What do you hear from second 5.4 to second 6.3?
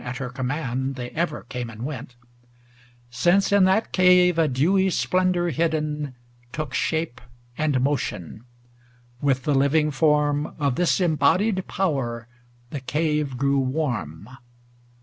hid den